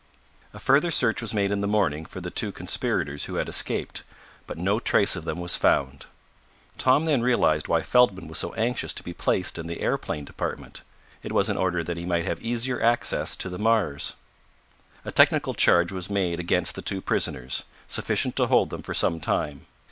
[0.51, 4.01] A further search was made in the morning for the two conspirators who had escaped,
[4.47, 6.07] but no trace of them was found.
[6.79, 10.81] Tom then realized why Feldman was so anxious to be placed in the aeroplane department
[11.21, 14.15] it was in order that he might have easier access to the Mars.
[15.05, 19.19] A technical charge was made against the two prisoners, sufficient to hold them for some
[19.19, 19.67] time.